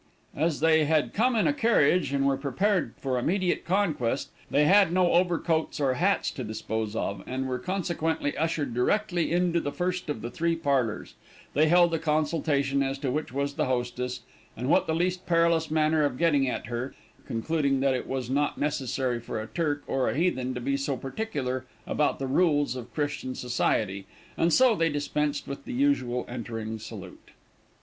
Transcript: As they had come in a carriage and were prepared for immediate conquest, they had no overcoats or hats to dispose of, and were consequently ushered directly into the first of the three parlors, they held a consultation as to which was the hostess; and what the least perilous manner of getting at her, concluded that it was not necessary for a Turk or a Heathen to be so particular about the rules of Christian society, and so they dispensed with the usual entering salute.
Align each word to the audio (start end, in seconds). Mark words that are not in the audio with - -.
As 0.35 0.61
they 0.61 0.85
had 0.85 1.13
come 1.13 1.35
in 1.35 1.45
a 1.45 1.53
carriage 1.53 2.11
and 2.11 2.25
were 2.25 2.35
prepared 2.35 2.95
for 2.99 3.19
immediate 3.19 3.63
conquest, 3.63 4.31
they 4.49 4.65
had 4.65 4.91
no 4.91 5.11
overcoats 5.11 5.79
or 5.79 5.93
hats 5.93 6.31
to 6.31 6.43
dispose 6.43 6.95
of, 6.95 7.21
and 7.27 7.47
were 7.47 7.59
consequently 7.59 8.35
ushered 8.35 8.73
directly 8.73 9.31
into 9.31 9.59
the 9.59 9.71
first 9.71 10.09
of 10.09 10.23
the 10.23 10.31
three 10.31 10.55
parlors, 10.55 11.13
they 11.53 11.67
held 11.67 11.93
a 11.93 11.99
consultation 11.99 12.81
as 12.81 12.97
to 12.97 13.11
which 13.11 13.31
was 13.31 13.53
the 13.53 13.65
hostess; 13.67 14.21
and 14.57 14.69
what 14.71 14.87
the 14.87 14.95
least 14.95 15.27
perilous 15.27 15.69
manner 15.69 16.03
of 16.03 16.17
getting 16.17 16.49
at 16.49 16.65
her, 16.65 16.95
concluded 17.27 17.79
that 17.81 17.93
it 17.93 18.07
was 18.07 18.27
not 18.27 18.57
necessary 18.57 19.19
for 19.19 19.39
a 19.39 19.45
Turk 19.45 19.83
or 19.85 20.09
a 20.09 20.17
Heathen 20.17 20.55
to 20.55 20.59
be 20.59 20.77
so 20.77 20.97
particular 20.97 21.65
about 21.85 22.17
the 22.17 22.25
rules 22.25 22.75
of 22.75 22.91
Christian 22.95 23.35
society, 23.35 24.07
and 24.35 24.51
so 24.51 24.75
they 24.75 24.89
dispensed 24.89 25.47
with 25.47 25.63
the 25.65 25.73
usual 25.73 26.25
entering 26.27 26.79
salute. 26.79 27.29